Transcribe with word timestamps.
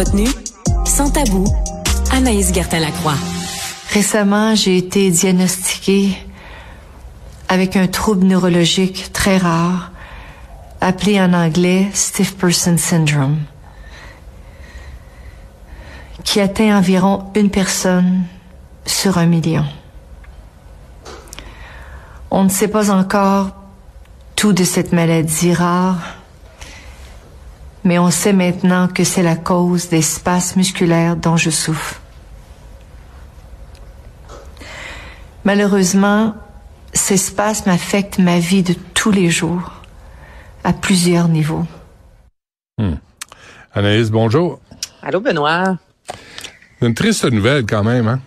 Retenue, 0.00 0.30
sans 0.86 1.10
tabou, 1.10 1.44
Anaïs 2.10 2.54
Gertin-Lacroix. 2.54 3.18
Récemment, 3.92 4.54
j'ai 4.54 4.78
été 4.78 5.10
diagnostiquée 5.10 6.16
avec 7.50 7.76
un 7.76 7.86
trouble 7.86 8.24
neurologique 8.24 9.12
très 9.12 9.36
rare, 9.36 9.90
appelé 10.80 11.20
en 11.20 11.34
anglais 11.34 11.90
Stiff 11.92 12.34
Person 12.34 12.78
Syndrome, 12.78 13.40
qui 16.24 16.40
atteint 16.40 16.78
environ 16.78 17.30
une 17.34 17.50
personne 17.50 18.22
sur 18.86 19.18
un 19.18 19.26
million. 19.26 19.66
On 22.30 22.44
ne 22.44 22.48
sait 22.48 22.68
pas 22.68 22.90
encore 22.90 23.50
tout 24.34 24.54
de 24.54 24.64
cette 24.64 24.94
maladie 24.94 25.52
rare, 25.52 26.19
mais 27.84 27.98
on 27.98 28.10
sait 28.10 28.32
maintenant 28.32 28.88
que 28.88 29.04
c'est 29.04 29.22
la 29.22 29.36
cause 29.36 29.88
des 29.88 30.02
spasmes 30.02 30.58
musculaires 30.60 31.16
dont 31.16 31.36
je 31.36 31.50
souffre. 31.50 32.00
Malheureusement, 35.44 36.34
ces 36.92 37.16
spasmes 37.16 37.70
affectent 37.70 38.18
ma 38.18 38.38
vie 38.38 38.62
de 38.62 38.74
tous 38.94 39.10
les 39.10 39.30
jours, 39.30 39.72
à 40.64 40.72
plusieurs 40.72 41.28
niveaux. 41.28 41.64
Anaïs, 43.72 44.10
bonjour. 44.10 44.60
Allô, 45.02 45.20
Benoît. 45.20 45.78
Une 46.82 46.94
triste 46.94 47.24
nouvelle 47.24 47.64
quand 47.66 47.84
même, 47.84 48.08
hein? 48.08 48.20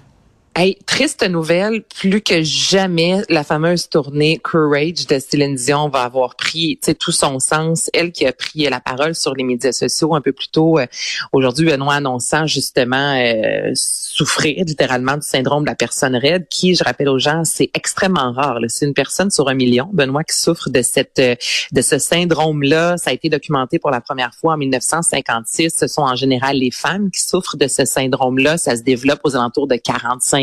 Hey, 0.56 0.78
triste 0.86 1.28
nouvelle, 1.28 1.82
plus 1.82 2.22
que 2.22 2.44
jamais, 2.44 3.24
la 3.28 3.44
fameuse 3.44 3.90
tournée 3.90 4.38
Courage 4.38 5.08
de 5.08 5.18
Céline 5.18 5.56
Dion 5.56 5.90
va 5.90 6.04
avoir 6.04 6.36
pris 6.36 6.80
tout 7.00 7.12
son 7.12 7.40
sens. 7.40 7.90
Elle 7.92 8.12
qui 8.12 8.28
a 8.28 8.34
pris 8.34 8.70
la 8.70 8.80
parole 8.80 9.16
sur 9.16 9.34
les 9.34 9.44
médias 9.44 9.72
sociaux 9.72 10.14
un 10.14 10.22
peu 10.22 10.32
plus 10.32 10.50
tôt 10.50 10.78
euh, 10.78 10.86
aujourd'hui, 11.32 11.66
Benoît 11.66 11.96
annonçant 11.96 12.46
justement 12.46 13.16
euh, 13.16 13.72
souffrir 13.74 14.64
littéralement 14.64 15.16
du 15.16 15.28
syndrome 15.28 15.64
de 15.64 15.70
la 15.70 15.76
personne 15.76 16.16
raide, 16.16 16.46
qui, 16.48 16.76
je 16.76 16.84
rappelle 16.84 17.10
aux 17.10 17.18
gens, 17.18 17.44
c'est 17.46 17.72
extrêmement 17.74 18.32
rare. 18.32 18.60
C'est 18.68 18.86
une 18.86 18.94
personne 18.94 19.32
sur 19.32 19.50
un 19.50 19.56
million, 19.56 19.90
Benoît, 19.92 20.24
qui 20.24 20.38
souffre 20.38 20.70
de 20.70 20.84
euh, 21.20 21.36
de 21.72 21.82
ce 21.82 21.98
syndrome-là. 21.98 22.98
Ça 22.98 23.10
a 23.10 23.14
été 23.14 23.28
documenté 23.28 23.80
pour 23.80 23.90
la 23.90 24.02
première 24.02 24.36
fois 24.36 24.54
en 24.54 24.58
1956. 24.58 25.74
Ce 25.76 25.88
sont 25.88 26.04
en 26.04 26.16
général 26.16 26.58
les 26.58 26.70
femmes 26.70 27.10
qui 27.10 27.24
souffrent 27.24 27.58
de 27.58 27.68
ce 27.68 27.86
syndrome-là. 27.86 28.60
Ça 28.60 28.76
se 28.76 28.84
développe 28.84 29.22
aux 29.24 29.36
alentours 29.36 29.68
de 29.68 29.78
45 29.78 30.43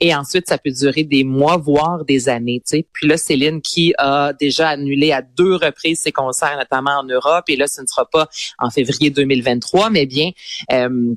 Et 0.00 0.14
ensuite, 0.14 0.48
ça 0.48 0.58
peut 0.58 0.70
durer 0.70 1.04
des 1.04 1.24
mois, 1.24 1.56
voire 1.56 2.04
des 2.04 2.28
années. 2.28 2.60
Tu 2.60 2.78
sais. 2.78 2.86
Puis 2.92 3.06
là, 3.06 3.16
Céline 3.16 3.60
qui 3.60 3.94
a 3.98 4.32
déjà 4.32 4.70
annulé 4.70 5.12
à 5.12 5.22
deux 5.22 5.54
reprises 5.54 6.00
ses 6.00 6.12
concerts, 6.12 6.56
notamment 6.56 6.98
en 6.98 7.04
Europe. 7.04 7.44
Et 7.48 7.56
là, 7.56 7.66
ce 7.66 7.80
ne 7.80 7.86
sera 7.86 8.04
pas 8.06 8.28
en 8.58 8.70
février 8.70 9.10
2023, 9.10 9.90
mais 9.90 10.06
bien... 10.06 10.30
euh, 10.72 11.14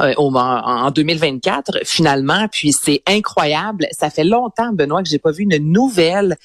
euh, 0.00 0.14
en 0.16 0.90
2024 0.90 1.80
finalement 1.84 2.48
puis 2.50 2.72
c'est 2.72 3.02
incroyable 3.06 3.86
ça 3.90 4.08
fait 4.08 4.24
longtemps 4.24 4.72
Benoît 4.72 5.02
que 5.02 5.08
j'ai 5.08 5.18
pas 5.18 5.32
vu 5.32 5.42
une 5.42 5.58
nouvelle 5.58 6.36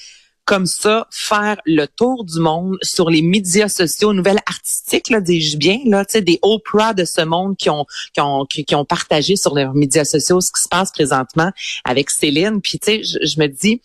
comme 0.47 0.65
ça 0.65 1.07
faire 1.11 1.57
le 1.65 1.85
tour 1.87 2.23
du 2.23 2.39
monde 2.39 2.77
sur 2.81 3.09
les 3.09 3.21
médias 3.21 3.67
sociaux, 3.67 4.13
nouvelles 4.13 4.39
artistiques, 4.47 5.13
dis-je 5.21 5.57
bien, 5.57 5.79
là, 5.85 6.05
tu 6.05 6.13
sais, 6.13 6.21
des 6.21 6.39
Oprah 6.41 6.93
de 6.93 7.03
ce 7.03 7.21
monde 7.21 7.57
qui 7.57 7.69
ont, 7.69 7.85
qui 8.13 8.21
ont, 8.21 8.45
qui, 8.45 8.73
ont 8.73 8.85
partagé 8.85 9.35
sur 9.35 9.53
leurs 9.53 9.73
médias 9.73 10.05
sociaux 10.05 10.39
ce 10.39 10.51
qui 10.51 10.61
se 10.63 10.69
passe 10.69 10.91
présentement 10.91 11.51
avec 11.83 12.09
Céline. 12.09 12.61
Puis, 12.61 12.79
tu 12.79 12.85
sais, 12.85 13.01
je 13.03 13.39
me 13.41 13.47
dis, 13.47 13.81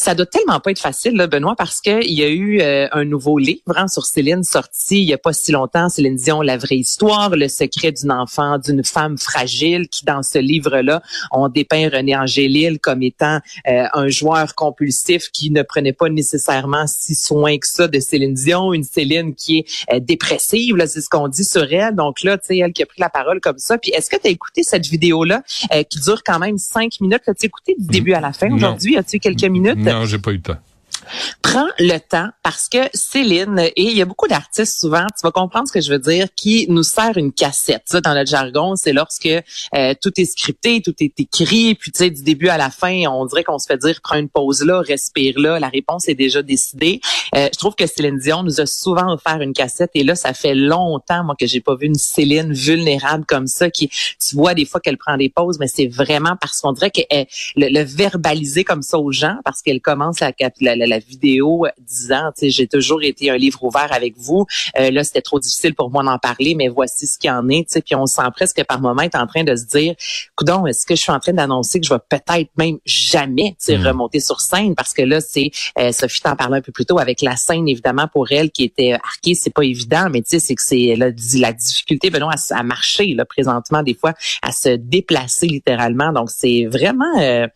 ça 0.00 0.14
doit 0.14 0.26
tellement 0.26 0.60
pas 0.60 0.70
être 0.70 0.78
facile, 0.78 1.14
là, 1.16 1.26
Benoît, 1.26 1.56
parce 1.56 1.80
que 1.80 2.04
il 2.04 2.12
y 2.12 2.22
a 2.22 2.28
eu 2.28 2.60
euh, 2.60 2.86
un 2.92 3.04
nouveau 3.04 3.36
livre 3.36 3.76
hein, 3.76 3.88
sur 3.88 4.06
Céline 4.06 4.44
sorti 4.44 5.02
il 5.02 5.08
y 5.08 5.12
a 5.12 5.18
pas 5.18 5.32
si 5.32 5.50
longtemps, 5.50 5.88
Céline 5.88 6.14
Dion, 6.14 6.40
la 6.40 6.56
vraie 6.56 6.76
histoire, 6.76 7.30
le 7.30 7.48
secret 7.48 7.90
d'une 7.90 8.12
enfant, 8.12 8.58
d'une 8.58 8.84
femme 8.84 9.18
fragile, 9.18 9.88
qui 9.88 10.04
dans 10.04 10.22
ce 10.22 10.38
livre-là, 10.38 11.02
on 11.32 11.48
dépeint 11.48 11.88
René 11.88 12.16
Angélil 12.16 12.78
comme 12.78 13.02
étant 13.02 13.40
euh, 13.66 13.86
un 13.92 14.06
joueur 14.06 14.54
compulsif 14.54 15.30
qui 15.32 15.50
ne 15.50 15.62
prenait 15.62 15.92
pas 15.92 16.08
nécessairement 16.08 16.86
si 16.86 17.16
soin 17.16 17.58
que 17.58 17.66
ça 17.66 17.88
de 17.88 17.98
Céline 17.98 18.34
Dion, 18.34 18.72
une 18.72 18.84
Céline 18.84 19.34
qui 19.34 19.58
est 19.58 19.66
euh, 19.92 19.98
dépressive, 19.98 20.76
là, 20.76 20.86
c'est 20.86 21.00
ce 21.00 21.08
qu'on 21.08 21.26
dit 21.26 21.44
sur 21.44 21.72
elle. 21.72 21.96
Donc 21.96 22.22
là, 22.22 22.38
tu 22.38 22.46
sais, 22.46 22.58
elle 22.58 22.72
qui 22.72 22.84
a 22.84 22.86
pris 22.86 23.00
la 23.00 23.10
parole 23.10 23.40
comme 23.40 23.58
ça. 23.58 23.78
Puis 23.78 23.90
est-ce 23.90 24.08
que 24.08 24.16
tu 24.16 24.28
as 24.28 24.30
écouté 24.30 24.62
cette 24.62 24.86
vidéo-là 24.86 25.42
euh, 25.74 25.82
qui 25.82 25.98
dure 25.98 26.22
quand 26.22 26.38
même 26.38 26.56
cinq 26.56 27.00
minutes? 27.00 27.22
L'as-tu 27.26 27.46
écouté 27.46 27.74
du 27.76 27.86
début 27.88 28.12
à 28.12 28.20
la 28.20 28.32
fin 28.32 28.48
aujourd'hui? 28.52 28.96
As-tu 28.96 29.18
quelques 29.18 29.42
minutes? 29.42 29.87
Non, 29.88 30.04
j'ai 30.04 30.18
pas 30.18 30.30
eu 30.32 30.36
le 30.36 30.42
temps. 30.42 30.58
Prends 31.42 31.68
le 31.78 31.98
temps 31.98 32.28
parce 32.42 32.68
que 32.68 32.78
Céline, 32.94 33.58
et 33.58 33.82
il 33.82 33.96
y 33.96 34.02
a 34.02 34.04
beaucoup 34.04 34.28
d'artistes 34.28 34.78
souvent, 34.80 35.06
tu 35.16 35.22
vas 35.22 35.30
comprendre 35.30 35.68
ce 35.68 35.72
que 35.72 35.80
je 35.80 35.90
veux 35.90 35.98
dire, 35.98 36.28
qui 36.34 36.66
nous 36.68 36.82
sert 36.82 37.16
une 37.16 37.32
cassette. 37.32 37.82
Ça, 37.86 38.00
dans 38.00 38.14
notre 38.14 38.30
jargon, 38.30 38.74
c'est 38.76 38.92
lorsque 38.92 39.26
euh, 39.26 39.94
tout 40.00 40.12
est 40.16 40.24
scripté, 40.24 40.82
tout 40.82 40.94
est 41.00 41.18
écrit, 41.18 41.74
puis 41.74 41.92
tu 41.92 41.98
sais, 41.98 42.10
du 42.10 42.22
début 42.22 42.48
à 42.48 42.56
la 42.56 42.70
fin, 42.70 43.04
on 43.08 43.24
dirait 43.26 43.44
qu'on 43.44 43.58
se 43.58 43.66
fait 43.66 43.78
dire, 43.78 44.00
prends 44.02 44.16
une 44.16 44.28
pause 44.28 44.62
là, 44.62 44.80
respire 44.80 45.38
là, 45.38 45.58
la 45.58 45.68
réponse 45.68 46.08
est 46.08 46.14
déjà 46.14 46.42
décidée. 46.42 47.00
Euh, 47.34 47.48
je 47.52 47.58
trouve 47.58 47.74
que 47.74 47.86
Céline 47.86 48.18
Dion 48.18 48.42
nous 48.42 48.60
a 48.60 48.66
souvent 48.66 49.12
offert 49.12 49.40
une 49.40 49.52
cassette, 49.52 49.90
et 49.94 50.04
là, 50.04 50.14
ça 50.14 50.34
fait 50.34 50.54
longtemps, 50.54 51.24
moi, 51.24 51.34
que 51.38 51.46
j'ai 51.46 51.60
pas 51.60 51.76
vu 51.76 51.86
une 51.86 51.94
Céline 51.94 52.52
vulnérable 52.52 53.24
comme 53.26 53.46
ça, 53.46 53.70
qui, 53.70 53.88
tu 53.88 54.36
vois 54.36 54.54
des 54.54 54.64
fois 54.64 54.80
qu'elle 54.80 54.98
prend 54.98 55.16
des 55.16 55.28
pauses, 55.28 55.58
mais 55.58 55.68
c'est 55.68 55.86
vraiment 55.86 56.36
parce 56.40 56.60
qu'on 56.60 56.72
dirait 56.72 56.90
que 56.90 57.00
le, 57.56 57.68
le 57.68 57.82
verbaliser 57.82 58.64
comme 58.64 58.82
ça 58.82 58.98
aux 58.98 59.12
gens, 59.12 59.36
parce 59.44 59.62
qu'elle 59.62 59.80
commence 59.80 60.20
la, 60.20 60.32
la, 60.60 60.76
la, 60.76 60.86
la 60.86 60.97
vidéo 60.98 61.66
disant, 61.78 62.30
tu 62.36 62.40
sais, 62.40 62.50
j'ai 62.50 62.66
toujours 62.66 63.02
été 63.02 63.30
un 63.30 63.36
livre 63.36 63.62
ouvert 63.64 63.92
avec 63.92 64.14
vous. 64.16 64.46
Euh, 64.78 64.90
là, 64.90 65.04
c'était 65.04 65.22
trop 65.22 65.38
difficile 65.38 65.74
pour 65.74 65.90
moi 65.90 66.02
d'en 66.02 66.18
parler, 66.18 66.54
mais 66.54 66.68
voici 66.68 67.06
ce 67.06 67.18
qu'il 67.18 67.28
y 67.28 67.32
en 67.32 67.48
est. 67.48 67.64
Tu 67.64 67.74
sais, 67.74 67.80
puis 67.82 67.94
on 67.94 68.06
sent 68.06 68.22
presque 68.34 68.62
par 68.64 68.80
moment 68.80 69.02
être 69.02 69.18
en 69.18 69.26
train 69.26 69.44
de 69.44 69.54
se 69.56 69.64
dire, 69.64 69.94
coudon, 70.36 70.66
est-ce 70.66 70.86
que 70.86 70.94
je 70.94 71.00
suis 71.02 71.12
en 71.12 71.20
train 71.20 71.32
d'annoncer 71.32 71.80
que 71.80 71.86
je 71.86 71.94
vais 71.94 72.00
peut-être 72.08 72.50
même 72.56 72.78
jamais, 72.84 73.56
tu 73.58 73.66
sais, 73.66 73.76
remonter 73.76 74.20
sur 74.20 74.40
scène, 74.40 74.74
parce 74.74 74.92
que 74.92 75.02
là, 75.02 75.20
c'est 75.20 75.50
euh, 75.78 75.92
Sophie 75.92 76.20
t'en 76.20 76.36
parlait 76.36 76.58
un 76.58 76.62
peu 76.62 76.72
plus 76.72 76.84
tôt 76.86 76.98
avec 76.98 77.22
la 77.22 77.36
scène 77.36 77.68
évidemment 77.68 78.08
pour 78.08 78.30
elle 78.32 78.50
qui 78.50 78.64
était 78.64 78.92
arquée, 78.92 79.34
c'est 79.34 79.52
pas 79.52 79.64
évident, 79.64 80.08
mais 80.10 80.22
tu 80.22 80.30
sais, 80.30 80.38
c'est 80.38 80.54
que 80.54 80.62
c'est 80.62 80.94
la, 80.96 81.10
la 81.36 81.52
difficulté, 81.52 82.10
Benoît, 82.10 82.34
à, 82.50 82.58
à 82.58 82.62
marcher 82.62 83.14
là 83.14 83.24
présentement 83.24 83.82
des 83.82 83.94
fois, 83.94 84.14
à 84.42 84.52
se 84.52 84.70
déplacer 84.76 85.46
littéralement. 85.46 86.12
Donc 86.12 86.30
c'est 86.30 86.66
vraiment. 86.66 87.18
euh, 87.20 87.46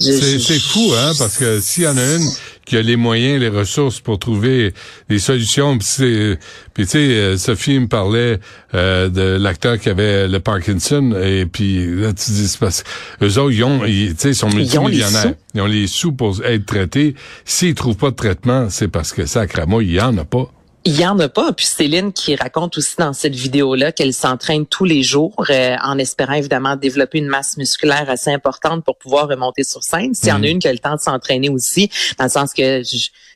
C'est 0.00 0.60
fou, 0.60 0.92
hein, 0.96 1.12
parce 1.18 1.36
que 1.38 1.60
s'il 1.60 1.84
y 1.84 1.88
en 1.88 1.96
a 1.96 2.14
une 2.16 2.28
qui 2.64 2.76
a 2.76 2.82
les 2.82 2.96
moyens, 2.96 3.40
les 3.40 3.48
ressources 3.48 4.00
pour 4.00 4.18
trouver 4.18 4.74
des 5.08 5.18
solutions, 5.18 5.78
puis 5.78 6.36
tu 6.76 6.86
sais, 6.86 6.98
euh, 6.98 7.36
Sophie 7.36 7.78
me 7.78 7.88
parlait 7.88 8.38
euh, 8.74 9.08
de 9.08 9.22
l'acteur 9.22 9.78
qui 9.78 9.88
avait 9.88 10.28
le 10.28 10.38
Parkinson, 10.38 11.14
et 11.20 11.46
puis 11.46 11.86
là, 11.96 12.12
tu 12.12 12.30
dis, 12.30 12.46
c'est 12.46 12.60
parce 12.60 12.82
que 12.82 13.24
eux 13.24 13.38
autres, 13.38 13.52
ils 13.52 13.64
ont, 13.64 13.84
ils, 13.86 14.14
tu 14.14 14.20
sais, 14.20 14.28
ils 14.30 14.34
sont 14.34 14.50
multimillionnaires. 14.50 15.34
Ils 15.54 15.62
ont 15.62 15.66
les 15.66 15.86
sous 15.86 16.12
pour 16.12 16.44
être 16.44 16.66
traités. 16.66 17.14
S'ils 17.44 17.74
trouvent 17.74 17.96
pas 17.96 18.10
de 18.10 18.16
traitement, 18.16 18.68
c'est 18.70 18.88
parce 18.88 19.12
que 19.12 19.26
sacrément, 19.26 19.80
il 19.80 19.92
y 19.92 20.00
en 20.00 20.16
a 20.18 20.24
pas. 20.24 20.52
Il 20.84 20.98
y 20.98 21.06
en 21.06 21.18
a 21.18 21.28
pas. 21.28 21.52
Puis 21.52 21.66
Céline 21.66 22.12
qui 22.12 22.34
raconte 22.36 22.78
aussi 22.78 22.96
dans 22.98 23.12
cette 23.12 23.34
vidéo-là 23.34 23.92
qu'elle 23.92 24.14
s'entraîne 24.14 24.64
tous 24.64 24.84
les 24.84 25.02
jours 25.02 25.44
euh, 25.50 25.76
en 25.82 25.98
espérant 25.98 26.34
évidemment 26.34 26.76
développer 26.76 27.18
une 27.18 27.26
masse 27.26 27.56
musculaire 27.56 28.08
assez 28.08 28.30
importante 28.30 28.84
pour 28.84 28.96
pouvoir 28.96 29.28
remonter 29.28 29.64
sur 29.64 29.82
scène. 29.82 30.14
S'il 30.14 30.28
y 30.28 30.32
en 30.32 30.36
a 30.36 30.38
mhm. 30.38 30.44
une 30.44 30.58
qui 30.60 30.68
a 30.68 30.72
le 30.72 30.78
temps 30.78 30.94
de 30.94 31.00
s'entraîner 31.00 31.50
aussi, 31.50 31.90
dans 32.18 32.24
le 32.24 32.30
sens 32.30 32.52
que 32.54 32.82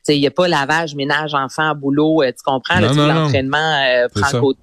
il 0.09 0.19
n'y 0.19 0.27
a 0.27 0.31
pas 0.31 0.49
lavage, 0.49 0.95
ménage, 0.95 1.33
enfant, 1.33 1.75
boulot, 1.75 2.23
euh, 2.23 2.31
tu 2.31 2.43
comprends, 2.43 2.79
l'entraînement 2.79 3.57
euh, 3.57 4.07
prend 4.09 4.39
côté. 4.39 4.59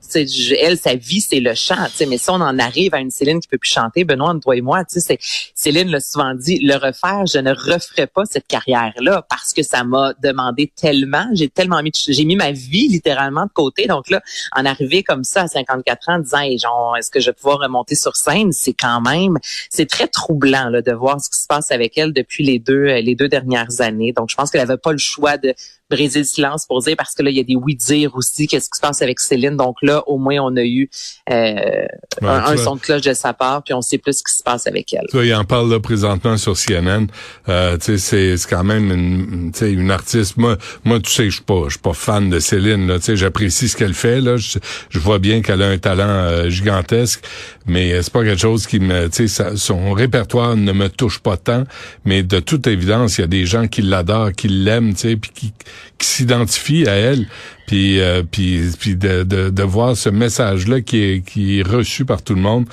Elle, 0.61 0.77
sa 0.77 0.97
vie, 0.97 1.23
c'est 1.23 1.41
le 1.41 1.55
chant. 1.55 1.87
Mais 2.07 2.19
si 2.19 2.29
on 2.29 2.35
en 2.35 2.59
arrive 2.59 2.95
à 2.95 2.99
une 2.99 3.11
Céline 3.11 3.41
qui 3.41 3.49
peut 3.49 3.57
plus 3.57 3.71
chanter, 3.71 4.05
Benoît, 4.05 4.35
toi 4.43 4.57
et 4.57 4.61
moi, 4.61 4.83
c'est 4.89 5.19
Céline 5.55 5.89
l'a 5.89 6.01
souvent 6.01 6.35
dit, 6.35 6.59
le 6.59 6.75
refaire, 6.75 7.25
je 7.27 7.39
ne 7.39 7.53
referai 7.53 8.07
pas 8.07 8.25
cette 8.27 8.47
carrière-là 8.49 9.25
parce 9.31 9.55
que 9.55 9.63
ça 9.63 9.83
m'a 9.83 10.13
demandé 10.23 10.71
tellement, 10.77 11.27
j'ai 11.33 11.49
tellement 11.49 11.83
mis, 11.83 11.93
j'ai 11.95 12.25
mis 12.25 12.37
ma 12.37 12.53
vie 12.53 12.70
littéralement 12.79 13.45
de 13.45 13.53
côté. 13.53 13.87
Donc 13.87 14.11
là, 14.11 14.21
en 14.57 14.65
arriver 14.65 15.03
comme 15.03 15.25
ça 15.25 15.43
à 15.43 15.49
54 15.49 16.09
ans, 16.09 16.19
disant, 16.19 16.95
est-ce 16.95 17.11
que 17.11 17.21
je 17.21 17.27
vais 17.31 17.35
pouvoir 17.35 17.59
remonter 17.59 17.95
sur 17.95 18.17
scène, 18.17 18.53
c'est 18.53 18.75
quand 18.75 19.01
même, 19.01 19.39
c'est 19.69 19.89
très 19.89 20.09
troublant 20.09 20.69
là, 20.69 20.83
de 20.83 20.93
voir 20.93 21.21
ce 21.21 21.31
qui 21.31 21.41
se 21.41 21.47
passe 21.47 21.71
avec 21.71 21.97
elle 21.99 22.13
depuis 22.13 22.45
les 22.45 22.59
deux, 22.59 22.87
euh, 22.87 23.01
les 23.01 23.15
deux 23.15 23.29
dernières 23.29 23.81
années. 23.81 24.13
Donc, 24.13 24.31
je 24.31 24.37
pense 24.37 24.51
qu'elle 24.51 24.61
avait 24.61 24.77
pas 24.77 24.93
le 24.93 24.99
choix 24.99 25.37
de 25.37 25.55
briser 25.91 26.21
le 26.21 26.25
silence 26.25 26.67
pour 26.67 26.81
dire 26.81 26.95
parce 26.97 27.15
que 27.15 27.23
là 27.23 27.31
il 27.31 27.37
y 27.37 27.41
a 27.41 27.43
des 27.43 27.57
oui 27.57 27.75
dire 27.75 28.15
aussi 28.15 28.47
qu'est-ce 28.47 28.71
qui 28.71 28.77
se 28.77 28.81
passe 28.81 29.03
avec 29.03 29.21
Céline. 29.21 29.57
Donc 29.57 29.77
là 29.83 30.03
au 30.07 30.19
moins 30.19 30.39
on 30.41 30.57
a 30.57 30.63
eu 30.63 30.89
euh, 31.31 31.87
un, 32.23 32.57
son 32.57 32.77
de 32.77 32.81
cloche 32.81 33.03
de 33.03 33.13
sa 33.13 33.35
part 33.35 33.63
puis 33.63 33.75
on 33.75 33.83
sait 33.83 33.99
plus 33.99 34.19
ce 34.19 34.23
qui 34.23 34.33
se 34.33 34.43
passe 34.43 34.67
avec 34.67 34.93
elle. 34.95 35.07
Tu 35.11 35.27
il 35.27 35.35
en 35.35 35.45
parle 35.45 35.71
là 35.71 35.81
présentement 35.81 36.37
sur 36.37 36.55
CNN. 36.57 37.07
Euh, 37.49 37.77
tu 37.77 37.99
sais 37.99 38.37
c'est 38.37 38.49
quand 38.49 38.65
même 38.65 38.91
une 38.91 39.53
tu 39.53 39.59
sais 39.59 39.73
une 39.73 39.91
artiste. 39.91 40.37
Moi 40.37 40.57
moi 40.85 41.01
tu 41.01 41.11
sais 41.11 41.29
je 41.29 41.37
suis 41.37 41.45
pas 41.45 41.65
je 41.65 41.71
suis 41.71 41.81
pas 41.81 41.93
fan 41.93 42.31
de 42.31 42.39
Céline 42.39 42.87
là. 42.87 42.99
Tu 42.99 43.07
sais 43.07 43.17
j'apprécie 43.17 43.69
ce 43.69 43.77
qu'elle 43.77 43.95
fait 43.95 44.21
là. 44.21 44.37
Je, 44.37 44.99
vois 45.01 45.19
bien 45.19 45.43
qu'elle 45.43 45.63
a 45.63 45.69
un 45.69 45.79
talent 45.79 46.09
euh, 46.09 46.49
gigantesque. 46.49 47.25
Mais 47.67 48.03
c'est 48.03 48.13
pas 48.13 48.23
quelque 48.23 48.41
chose 48.41 48.67
qui 48.67 48.79
me 48.79 49.09
tu 49.09 49.29
sais 49.29 49.57
son 49.57 49.93
répertoire 49.93 50.57
ne 50.57 50.73
me 50.73 50.89
touche 50.89 51.19
pas 51.19 51.37
tant. 51.37 51.65
Mais 52.05 52.23
de 52.23 52.39
toute 52.39 52.67
évidence 52.67 53.19
il 53.19 53.23
y 53.23 53.25
a 53.25 53.29
des 53.29 53.45
gens 53.45 53.67
qui 53.67 53.83
l'adorent 53.83 54.33
qui 54.33 54.49
l'aiment 54.49 54.95
tu 54.95 55.01
sais 55.01 55.17
puis 55.17 55.31
qui 55.35 55.53
qui 55.99 56.07
s'identifie 56.07 56.89
à 56.89 56.95
elle 56.95 57.27
puis 57.71 58.01
euh, 58.01 58.25
puis 58.29 58.63
puis 58.81 58.97
de, 58.97 59.23
de, 59.23 59.49
de 59.49 59.63
voir 59.63 59.97
ce 59.97 60.09
message 60.09 60.67
là 60.67 60.81
qui 60.81 61.05
est 61.05 61.25
qui 61.25 61.61
est 61.61 61.63
reçu 61.63 62.05
par 62.05 62.21
tout 62.21 62.35
le 62.35 62.41
monde 62.41 62.65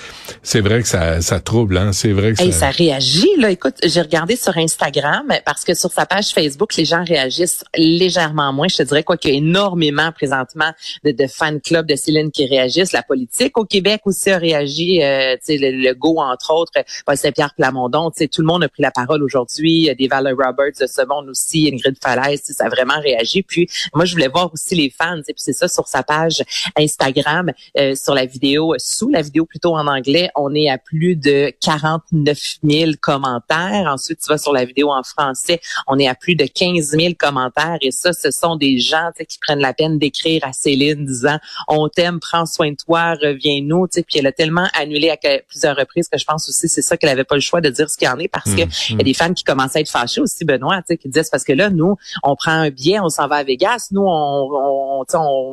c'est 0.41 0.59
vrai 0.59 0.81
que 0.81 0.88
ça 0.88 1.21
ça 1.21 1.39
trouble 1.39 1.77
hein. 1.77 1.91
C'est 1.94 2.13
vrai 2.13 2.33
que 2.33 2.39
ça... 2.39 2.51
ça 2.51 2.69
réagit 2.71 3.29
là. 3.38 3.51
Écoute 3.51 3.75
j'ai 3.83 4.01
regardé 4.01 4.35
sur 4.35 4.57
Instagram 4.57 5.31
parce 5.45 5.63
que 5.65 5.75
sur 5.75 5.91
sa 5.91 6.07
page 6.07 6.29
Facebook 6.29 6.75
les 6.77 6.85
gens 6.85 7.03
réagissent 7.03 7.63
légèrement 7.75 8.51
moins. 8.53 8.67
Je 8.67 8.77
te 8.77 8.83
dirais 8.83 9.03
quoi 9.03 9.17
qu'il 9.17 9.29
y 9.29 9.33
a 9.35 9.38
énormément 9.38 10.11
présentement 10.11 10.71
de, 11.03 11.11
de 11.11 11.27
fan 11.27 11.61
club 11.61 11.85
de 11.85 11.95
Céline 11.95 12.31
qui 12.31 12.47
réagissent. 12.47 12.91
La 12.91 13.03
politique 13.03 13.55
au 13.59 13.65
Québec 13.65 14.01
aussi 14.05 14.31
a 14.31 14.39
réagi 14.39 15.03
euh, 15.03 15.35
tu 15.35 15.53
sais 15.53 15.57
le, 15.57 15.77
le, 15.77 15.94
Go 15.94 16.17
entre 16.17 16.55
autres 16.55 16.73
Paul 17.05 17.17
Saint-Pierre 17.17 17.53
Plamondon 17.55 18.09
tu 18.09 18.23
sais 18.23 18.27
tout 18.27 18.41
le 18.41 18.47
monde 18.47 18.63
a 18.63 18.67
pris 18.67 18.81
la 18.81 18.91
parole 18.91 19.21
aujourd'hui. 19.21 19.91
Des 19.95 20.07
Valor 20.07 20.33
Roberts 20.35 20.79
de 20.81 20.88
ce 20.88 21.05
monde 21.05 21.29
aussi 21.29 21.69
Ingrid 21.71 21.97
Falaise 22.01 22.41
ça 22.45 22.65
a 22.65 22.69
vraiment 22.69 22.99
réagi. 22.99 23.44
Puis 23.44 23.69
moi 23.94 24.05
je 24.05 24.13
voulais 24.13 24.27
voir 24.27 24.51
aussi 24.51 24.73
les 24.73 24.87
fans. 24.89 25.22
Puis 25.25 25.36
c'est 25.38 25.54
ça 25.54 25.68
sur 25.68 25.88
sa 25.88 26.04
page 26.04 26.44
Instagram, 26.78 27.51
euh, 27.78 27.95
sur 27.95 28.13
la 28.13 28.25
vidéo, 28.25 28.75
sous 28.78 29.10
la 29.10 29.22
vidéo 29.22 29.45
plutôt 29.45 29.75
en 29.75 29.88
anglais, 29.88 30.30
on 30.36 30.54
est 30.56 30.69
à 30.69 30.78
plus 30.78 31.16
de 31.16 31.51
49 31.62 32.38
000 32.63 32.92
commentaires. 33.01 33.86
Ensuite, 33.88 34.19
tu 34.22 34.28
vas 34.28 34.38
sur 34.38 34.54
la 34.54 34.66
vidéo 34.66 34.92
en 34.92 35.04
français, 35.04 35.60
on 35.88 36.00
est 36.00 36.07
à 36.07 36.16
plus 36.16 36.36
de 36.36 36.45
15 36.45 36.92
000 36.92 37.13
commentaires. 37.18 37.78
Et 37.81 37.92
ça, 37.92 38.13
ce 38.13 38.31
sont 38.31 38.56
des 38.56 38.80
gens 38.80 39.10
qui 39.18 39.38
prennent 39.39 39.60
la 39.60 39.74
peine 39.74 39.98
d'écrire 40.00 40.44
à 40.44 40.54
Céline 40.54 41.06
disant 41.06 41.38
on 41.68 41.90
t'aime, 41.90 42.19
prends 42.19 42.45
soin 42.45 42.72
de 42.72 42.78
toi, 42.78 43.13
reviens-nous. 43.13 43.88
Puis 43.88 44.19
elle 44.19 44.28
a 44.28 44.31
tellement 44.31 44.68
annulé 44.74 45.10
à 45.10 45.18
plusieurs 45.48 45.75
reprises 45.75 46.07
que 46.10 46.18
je 46.18 46.25
pense 46.25 46.48
aussi 46.50 46.68
c'est 46.68 46.81
ça 46.81 46.98
qu'elle 46.98 47.10
avait 47.10 47.24
pas 47.24 47.36
le 47.36 47.42
choix 47.42 47.62
de 47.62 47.69
dire 47.69 47.90
ce 47.90 47.98
qu'il 47.98 48.07
y 48.07 48.12
en 48.12 48.19
est 48.19 48.28
parce 48.28 48.54
que 48.54 48.62
il 48.90 48.98
y 48.98 49.01
a 49.01 49.04
des 49.04 49.13
fans 49.13 49.33
qui 49.33 49.44
commençaient 49.44 49.80
à 49.80 49.81
être 49.81 49.92
fâchés 49.92 50.22
aussi, 50.22 50.45
Benoît, 50.45 50.81
qui 50.83 51.10
disaient 51.10 51.28
parce 51.31 51.44
que 51.44 51.54
là, 51.54 51.69
nous, 51.69 51.95
on 52.24 52.36
prend 52.36 52.51
un 52.51 52.69
billet, 52.69 53.00
on 53.00 53.10
s'en 53.10 53.28
va 53.28 53.38
à 53.38 53.44
Vegas, 53.44 53.88
nous, 53.92 54.06
on 54.06 54.38
on, 54.38 54.76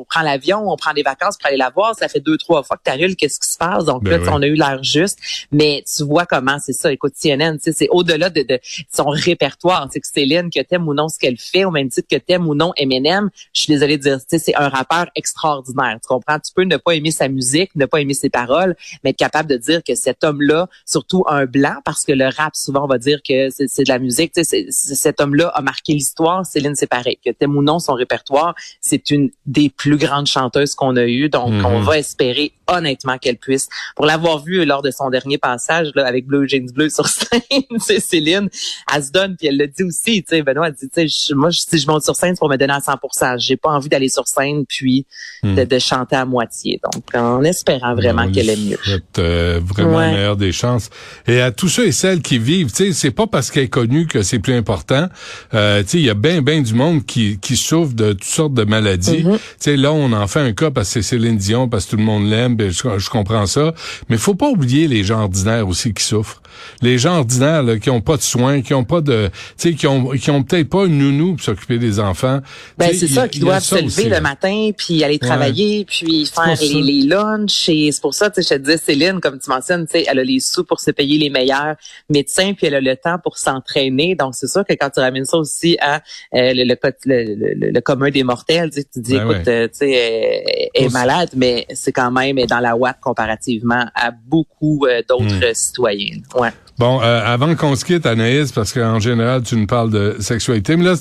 prend 0.08 0.22
l'avion, 0.22 0.70
on 0.70 0.76
prend 0.76 0.92
des 0.92 1.02
vacances 1.02 1.36
pour 1.36 1.46
aller 1.46 1.56
la 1.56 1.70
voir. 1.70 1.94
Ça 1.94 2.08
fait 2.08 2.20
deux, 2.20 2.36
trois 2.36 2.62
fois 2.62 2.76
que 2.76 2.82
tu 2.84 2.90
annules, 2.90 3.16
qu'est-ce 3.16 3.38
qui 3.38 3.48
se 3.48 3.58
passe? 3.58 3.84
Donc 3.84 4.02
ben 4.02 4.22
là, 4.22 4.32
on 4.32 4.42
a 4.42 4.46
eu 4.46 4.54
l'air 4.54 4.82
juste. 4.82 5.18
Mais 5.52 5.84
tu 5.84 6.04
vois 6.04 6.26
comment 6.26 6.58
c'est 6.58 6.72
ça. 6.72 6.92
Écoute, 6.92 7.14
CNN, 7.20 7.58
c'est 7.60 7.88
au-delà 7.90 8.30
de, 8.30 8.44
son 8.92 9.06
répertoire. 9.08 9.88
C'est 9.92 10.00
que 10.00 10.06
Céline, 10.06 10.50
que 10.50 10.60
t'aimes 10.60 10.88
ou 10.88 10.94
non 10.94 11.08
ce 11.08 11.18
qu'elle 11.18 11.38
fait, 11.38 11.64
au 11.64 11.70
même 11.70 11.88
titre 11.88 12.08
que 12.10 12.16
t'aimes 12.16 12.46
ou 12.46 12.54
non 12.54 12.72
Eminem, 12.76 13.30
je 13.52 13.62
suis 13.62 13.72
désolée 13.72 13.98
de 13.98 14.02
dire, 14.02 14.18
c'est 14.26 14.54
un 14.56 14.68
rappeur 14.68 15.06
extraordinaire. 15.14 15.98
Tu 16.02 16.08
comprends? 16.08 16.38
Tu 16.38 16.52
peux 16.54 16.64
ne 16.64 16.76
pas 16.76 16.94
aimer 16.94 17.10
sa 17.10 17.28
musique, 17.28 17.70
ne 17.74 17.86
pas 17.86 18.00
aimer 18.00 18.14
ses 18.14 18.30
paroles, 18.30 18.76
mais 19.02 19.10
être 19.10 19.16
capable 19.16 19.48
de 19.48 19.56
dire 19.56 19.82
que 19.82 19.94
cet 19.94 20.24
homme-là, 20.24 20.68
surtout 20.86 21.24
un 21.28 21.46
blanc, 21.46 21.76
parce 21.84 22.04
que 22.04 22.12
le 22.12 22.26
rap, 22.26 22.54
souvent, 22.56 22.84
on 22.84 22.88
va 22.88 22.98
dire 22.98 23.20
que 23.26 23.48
c'est 23.50 23.84
de 23.84 23.88
la 23.88 23.98
musique. 23.98 24.32
cet 24.34 25.20
homme-là 25.20 25.48
a 25.48 25.62
marqué 25.62 25.92
l'histoire. 25.92 26.44
Céline, 26.46 26.74
c'est 26.74 26.86
pareil. 26.86 27.18
Que 27.24 27.30
t'aimes 27.30 27.56
ou 27.56 27.62
non 27.62 27.78
son 27.78 27.94
répertoire, 27.94 28.54
c'est 28.80 29.10
une 29.14 29.30
des 29.46 29.70
plus 29.70 29.96
grandes 29.96 30.26
chanteuses 30.26 30.74
qu'on 30.74 30.96
a 30.96 31.04
eues. 31.04 31.28
Donc, 31.28 31.52
on 31.64 31.78
mhm. 31.78 31.84
va 31.84 31.98
espérer 31.98 32.52
honnêtement 32.66 33.18
qu'elle 33.18 33.36
puisse. 33.36 33.68
Pour 33.96 34.06
l'avoir 34.06 34.42
vue 34.42 34.64
lors 34.64 34.82
de 34.82 34.90
son 34.90 35.10
dernier 35.10 35.38
passage 35.38 35.90
là, 35.94 36.06
avec 36.06 36.26
Blue 36.26 36.48
Jeans 36.48 36.70
Bleu 36.72 36.88
sur 36.88 37.06
scène, 37.08 37.40
c'est 37.78 38.00
Céline, 38.00 38.48
elle 38.94 39.04
se 39.04 39.10
donne, 39.10 39.36
puis 39.36 39.48
elle 39.48 39.58
le 39.58 39.66
dit 39.66 39.82
aussi, 39.82 40.22
tu 40.22 40.36
sais, 40.36 40.42
Benoît, 40.42 40.68
elle 40.68 40.74
dit, 40.74 40.88
tu 40.88 41.08
sais, 41.08 41.34
moi, 41.34 41.50
si 41.52 41.78
je 41.78 41.86
monte 41.86 42.02
sur 42.02 42.16
scène, 42.16 42.34
c'est 42.34 42.38
pour 42.38 42.48
me 42.48 42.56
donner 42.56 42.72
à 42.72 42.80
100 42.80 42.98
J'ai 43.38 43.56
pas 43.56 43.70
envie 43.70 43.88
d'aller 43.88 44.08
sur 44.08 44.26
scène 44.26 44.64
puis 44.66 45.06
de, 45.42 45.48
mhm. 45.48 45.64
de, 45.64 45.78
chanter 45.78 46.16
à 46.16 46.24
moitié. 46.24 46.80
Donc, 46.92 47.04
en 47.14 47.42
espérant 47.44 47.94
vraiment 47.94 48.30
qu'elle 48.30 48.50
est 48.50 48.56
mieux. 48.56 48.78
Euh, 49.18 49.60
vraiment 49.62 50.00
la 50.00 50.12
meilleure 50.12 50.36
des 50.36 50.52
chances. 50.52 50.90
Et 51.26 51.40
à 51.40 51.50
tous 51.50 51.68
ceux 51.68 51.86
et 51.86 51.92
celles 51.92 52.22
qui 52.22 52.38
vivent, 52.38 52.72
tu 52.72 52.86
sais, 52.86 52.92
c'est 52.92 53.10
pas 53.10 53.26
parce 53.26 53.50
qu'elle 53.50 53.64
est 53.64 53.68
connue 53.68 54.06
que 54.06 54.22
c'est 54.22 54.38
plus 54.38 54.54
important. 54.54 55.08
Euh, 55.52 55.82
tu 55.82 55.88
sais, 55.88 55.98
il 55.98 56.04
y 56.04 56.10
a 56.10 56.14
bien, 56.14 56.42
bien 56.42 56.62
du 56.62 56.74
monde 56.74 57.04
qui, 57.04 57.38
qui 57.38 57.56
souffre 57.56 57.94
de 57.94 58.12
toutes 58.12 58.24
sortes 58.24 58.54
de 58.54 58.64
maladies. 58.64 58.93
Mhm. 58.96 59.32
Tu 59.32 59.38
sais, 59.58 59.76
là, 59.76 59.92
on 59.92 60.12
en 60.12 60.26
fait 60.26 60.40
un 60.40 60.52
cas 60.52 60.70
parce 60.70 60.88
que 60.88 61.02
c'est 61.02 61.02
Céline 61.02 61.36
Dion, 61.36 61.68
parce 61.68 61.86
que 61.86 61.90
tout 61.90 61.96
le 61.96 62.02
monde 62.02 62.28
l'aime, 62.28 62.56
ben, 62.56 62.70
je, 62.70 63.10
comprends 63.10 63.46
ça. 63.46 63.74
Mais 64.08 64.16
faut 64.16 64.34
pas 64.34 64.48
oublier 64.48 64.88
les 64.88 65.04
gens 65.04 65.22
ordinaires 65.22 65.68
aussi 65.68 65.92
qui 65.92 66.04
souffrent. 66.04 66.42
Les 66.82 66.98
gens 66.98 67.18
ordinaires 67.18 67.62
là, 67.62 67.78
qui 67.78 67.90
ont 67.90 68.00
pas 68.00 68.16
de 68.16 68.22
soins, 68.22 68.62
qui 68.62 68.74
ont 68.74 68.84
pas 68.84 69.00
de, 69.00 69.30
tu 69.58 69.70
sais, 69.70 69.74
qui 69.74 69.86
ont, 69.86 70.10
qui 70.10 70.30
ont 70.30 70.42
peut-être 70.42 70.68
pas 70.68 70.84
une 70.84 70.98
nounou 70.98 71.34
pour 71.34 71.44
s'occuper 71.44 71.78
des 71.78 72.00
enfants. 72.00 72.40
Ben 72.78 72.90
c'est 72.92 73.08
ça, 73.08 73.28
qui 73.28 73.40
doivent 73.40 73.62
se 73.62 73.76
lever 73.76 74.08
le 74.08 74.20
matin, 74.20 74.70
puis 74.76 75.04
aller 75.04 75.18
travailler, 75.18 75.84
puis 75.84 76.26
faire 76.26 76.56
les, 76.60 76.82
les, 76.82 77.02
lunchs. 77.02 77.68
Et 77.68 77.92
c'est 77.92 78.00
pour 78.00 78.14
ça, 78.14 78.30
tu 78.30 78.42
sais, 78.42 78.54
je 78.54 78.60
te 78.60 78.64
disais, 78.64 78.78
Céline, 78.78 79.20
comme 79.20 79.38
tu 79.38 79.50
mentionnes, 79.50 79.86
tu 79.86 79.92
sais, 79.92 80.04
elle 80.08 80.18
a 80.18 80.24
les 80.24 80.40
sous 80.40 80.64
pour 80.64 80.80
se 80.80 80.90
payer 80.90 81.18
les 81.18 81.30
meilleurs 81.30 81.76
médecins, 82.08 82.52
puis 82.54 82.66
elle 82.66 82.74
a 82.74 82.80
le 82.80 82.96
temps 82.96 83.18
pour 83.22 83.38
s'entraîner. 83.38 84.14
Donc 84.14 84.34
c'est 84.34 84.48
sûr 84.48 84.64
que 84.64 84.72
quand 84.74 84.90
tu 84.90 85.00
ramènes 85.00 85.24
ça 85.24 85.36
aussi 85.36 85.76
à 85.80 85.96
euh, 86.34 86.52
le, 86.54 86.64
le, 86.64 87.70
le, 87.72 87.80
commun 87.80 88.10
des 88.10 88.24
mortels, 88.24 88.70
tu, 88.70 88.82
dis, 88.96 89.14
ben 89.14 89.30
écoute, 89.30 89.44
tu 89.44 89.68
sais, 89.72 90.70
elle, 90.74 90.84
est 90.84 90.92
malade, 90.92 91.30
mais 91.36 91.66
c'est 91.74 91.92
quand 91.92 92.10
même 92.10 92.36
dans 92.46 92.60
la 92.60 92.76
ouate 92.76 92.98
comparativement 93.00 93.86
à 93.94 94.10
beaucoup 94.10 94.86
euh, 94.86 95.02
d'autres 95.08 95.50
hmm. 95.50 95.54
citoyens. 95.54 96.18
Ouais. 96.34 96.43
Bon, 96.76 97.00
euh, 97.00 97.20
avant 97.24 97.54
qu'on 97.54 97.76
se 97.76 97.84
quitte, 97.84 98.04
Anaïs, 98.04 98.50
parce 98.50 98.72
qu'en 98.72 98.98
général, 98.98 99.42
tu 99.44 99.54
nous 99.54 99.66
parles 99.66 99.90
de 99.90 100.16
sexualité, 100.18 100.76
mais 100.76 100.84
là, 100.84 100.94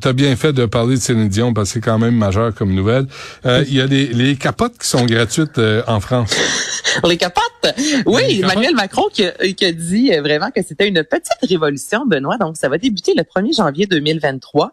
t'as 0.00 0.12
bien 0.12 0.36
fait 0.36 0.52
de 0.52 0.66
parler 0.66 0.94
de 0.94 1.00
Céline 1.00 1.28
Dion, 1.28 1.52
parce 1.52 1.70
que 1.70 1.74
c'est 1.74 1.80
quand 1.80 1.98
même 1.98 2.14
majeur 2.14 2.54
comme 2.54 2.72
nouvelle. 2.72 3.06
Euh, 3.44 3.64
il 3.66 3.74
y 3.74 3.80
a 3.80 3.88
des, 3.88 4.06
les 4.06 4.36
capotes 4.36 4.78
qui 4.78 4.86
sont 4.86 5.04
gratuites 5.04 5.58
euh, 5.58 5.82
en 5.88 5.98
France. 5.98 6.36
les 7.04 7.16
capotes? 7.16 7.44
Oui, 8.06 8.40
Emmanuel 8.42 8.74
Macron 8.74 9.08
qui 9.12 9.26
a, 9.26 9.32
qui 9.32 9.64
a 9.66 9.72
dit 9.72 10.10
vraiment 10.18 10.50
que 10.50 10.62
c'était 10.66 10.88
une 10.88 11.04
petite 11.04 11.26
révolution, 11.42 12.06
Benoît. 12.06 12.38
Donc, 12.38 12.56
ça 12.56 12.68
va 12.68 12.78
débuter 12.78 13.12
le 13.14 13.22
1er 13.22 13.56
janvier 13.56 13.86
2023 13.86 14.72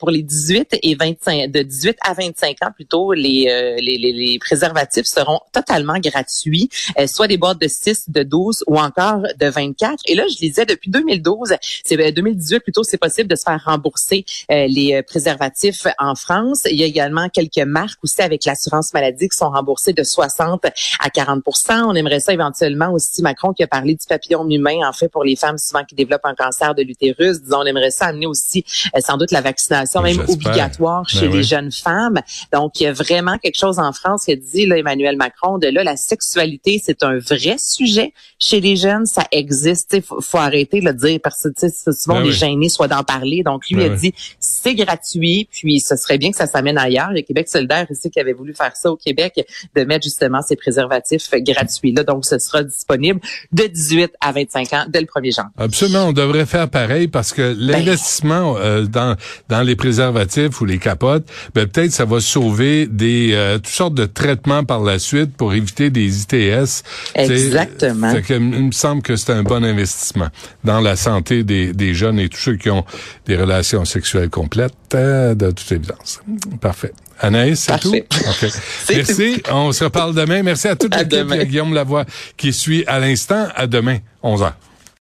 pour 0.00 0.10
les 0.10 0.22
18 0.22 0.78
et 0.82 0.94
25, 0.96 1.52
de 1.52 1.62
18 1.62 1.98
à 2.00 2.14
25 2.14 2.56
ans 2.62 2.70
plutôt, 2.74 3.12
les, 3.12 3.76
les, 3.80 3.98
les, 3.98 4.12
les 4.12 4.38
préservatifs 4.40 5.06
seront 5.06 5.38
totalement 5.52 5.98
gratuits, 6.00 6.68
soit 7.06 7.28
des 7.28 7.36
boîtes 7.36 7.60
de 7.60 7.68
6, 7.68 8.10
de 8.10 8.24
12 8.24 8.55
ou 8.66 8.78
encore 8.78 9.22
de 9.38 9.46
24. 9.46 10.02
Et 10.06 10.14
là, 10.14 10.24
je 10.30 10.36
disais 10.36 10.66
depuis 10.66 10.90
2012, 10.90 11.54
c'est 11.84 11.96
2018 11.96 12.56
euh, 12.56 12.60
plutôt, 12.60 12.82
c'est 12.82 12.98
possible 12.98 13.28
de 13.28 13.36
se 13.36 13.42
faire 13.42 13.62
rembourser 13.64 14.24
euh, 14.50 14.66
les 14.68 14.94
euh, 14.94 15.02
préservatifs 15.02 15.86
en 15.98 16.14
France. 16.14 16.62
Il 16.70 16.76
y 16.76 16.82
a 16.82 16.86
également 16.86 17.28
quelques 17.28 17.66
marques 17.66 17.98
aussi 18.02 18.22
avec 18.22 18.44
l'assurance 18.44 18.92
maladie 18.92 19.28
qui 19.28 19.36
sont 19.36 19.50
remboursées 19.50 19.92
de 19.92 20.02
60 20.02 20.64
à 21.00 21.08
40% 21.08 21.84
On 21.86 21.94
aimerait 21.94 22.20
ça 22.20 22.32
éventuellement 22.32 22.92
aussi 22.92 23.22
Macron 23.22 23.52
qui 23.52 23.62
a 23.62 23.66
parlé 23.66 23.94
du 23.94 24.06
papillon 24.08 24.48
humain 24.48 24.78
en 24.86 24.92
fait 24.92 25.08
pour 25.08 25.24
les 25.24 25.36
femmes 25.36 25.58
souvent 25.58 25.84
qui 25.84 25.94
développent 25.94 26.24
un 26.24 26.34
cancer 26.34 26.74
de 26.74 26.82
l'utérus. 26.82 27.40
Disons, 27.42 27.60
on 27.60 27.64
aimerait 27.64 27.90
ça 27.90 28.06
amener 28.06 28.26
aussi 28.26 28.64
sans 29.00 29.16
doute 29.16 29.30
la 29.30 29.40
vaccination 29.40 30.02
même 30.02 30.20
obligatoire 30.28 31.02
ben 31.02 31.20
chez 31.20 31.28
les 31.28 31.42
jeunes 31.42 31.72
femmes. 31.72 32.20
Donc 32.52 32.80
il 32.80 32.84
y 32.84 32.86
a 32.86 32.92
vraiment 32.92 33.38
quelque 33.38 33.58
chose 33.58 33.78
en 33.78 33.92
France 33.92 34.24
qui 34.24 34.36
dit 34.36 34.66
là 34.66 34.78
Emmanuel 34.78 35.16
Macron 35.16 35.58
de 35.58 35.68
là 35.68 35.84
la 35.84 35.96
sexualité 35.96 36.80
c'est 36.82 37.02
un 37.02 37.18
vrai 37.18 37.56
sujet 37.58 38.12
chez 38.46 38.60
les 38.60 38.76
jeunes, 38.76 39.06
ça 39.06 39.24
existe. 39.32 39.90
Il 39.92 40.02
faut, 40.02 40.20
faut, 40.20 40.38
arrêter 40.38 40.80
de 40.80 40.86
le 40.86 40.94
dire 40.94 41.18
parce 41.22 41.42
que 41.42 41.92
souvent 41.92 42.16
Ben 42.16 42.22
les 42.22 42.28
oui. 42.28 42.34
gênés 42.34 42.68
soit 42.68 42.86
d'en 42.86 43.02
parler. 43.02 43.42
Donc 43.42 43.68
lui 43.68 43.76
Ben 43.76 43.90
a 43.90 43.94
oui. 43.94 44.00
dit 44.00 44.14
c'est 44.38 44.74
gratuit, 44.74 45.48
puis 45.50 45.80
ce 45.80 45.96
serait 45.96 46.18
bien 46.18 46.30
que 46.30 46.36
ça 46.36 46.46
s'amène 46.46 46.78
ailleurs. 46.78 47.10
Le 47.10 47.22
Québec 47.22 47.48
solidaire 47.48 47.86
ici 47.90 48.08
qui 48.10 48.20
avait 48.20 48.32
voulu 48.32 48.54
faire 48.54 48.76
ça 48.76 48.90
au 48.90 48.96
Québec, 48.96 49.44
de 49.74 49.84
mettre 49.84 50.04
justement 50.04 50.42
ces 50.42 50.54
préservatifs 50.54 51.28
gratuits 51.32 51.92
là. 51.92 52.04
Donc 52.04 52.24
ce 52.24 52.38
sera 52.38 52.62
disponible 52.62 53.20
de 53.52 53.64
18 53.64 54.12
à 54.20 54.32
25 54.32 54.72
ans 54.72 54.84
dès 54.88 55.00
le 55.00 55.06
1er 55.06 55.34
janvier. 55.34 55.50
Absolument, 55.58 56.04
on 56.06 56.12
devrait 56.12 56.46
faire 56.46 56.68
pareil 56.68 57.08
parce 57.08 57.32
que 57.32 57.54
l'investissement 57.58 58.56
euh, 58.58 58.82
dans 58.82 59.16
dans 59.48 59.62
les 59.62 59.74
préservatifs 59.74 60.60
ou 60.60 60.64
les 60.66 60.78
capotes, 60.78 61.24
ben 61.54 61.66
peut-être 61.66 61.90
ça 61.90 62.04
va 62.04 62.20
sauver 62.20 62.86
des 62.86 63.30
euh, 63.32 63.56
toutes 63.56 63.66
sortes 63.66 63.94
de 63.94 64.06
traitements 64.06 64.64
par 64.64 64.82
la 64.82 64.98
suite 65.00 65.36
pour 65.36 65.52
éviter 65.52 65.90
des 65.90 66.22
ITS. 66.22 66.84
Exactement. 67.14 68.12
Fait 68.12 68.22
que, 68.22 68.35
il 68.36 68.64
me 68.66 68.72
semble 68.72 69.02
que 69.02 69.16
c'est 69.16 69.32
un 69.32 69.42
bon 69.42 69.64
investissement 69.64 70.28
dans 70.64 70.80
la 70.80 70.96
santé 70.96 71.42
des, 71.42 71.72
des 71.72 71.94
jeunes 71.94 72.18
et 72.18 72.28
tous 72.28 72.40
ceux 72.40 72.56
qui 72.56 72.70
ont 72.70 72.84
des 73.26 73.36
relations 73.36 73.84
sexuelles 73.84 74.30
complètes, 74.30 74.74
euh, 74.94 75.34
de 75.34 75.50
toute 75.50 75.70
évidence. 75.72 76.20
Parfait. 76.60 76.92
Anaïs, 77.20 77.60
c'est 77.60 77.78
tout? 77.78 77.94
Merci. 78.90 79.42
On 79.50 79.72
se 79.72 79.84
reparle 79.84 80.14
demain. 80.14 80.42
Merci 80.42 80.68
à 80.68 80.76
toute 80.76 80.94
l'équipe. 80.94 81.10
Demain. 81.10 81.44
Guillaume 81.44 81.72
Lavoie 81.72 82.04
qui 82.36 82.52
suit 82.52 82.84
à 82.86 82.98
l'instant. 82.98 83.48
À 83.54 83.66
demain, 83.66 83.98
11 84.22 84.42
heures. 84.42 84.56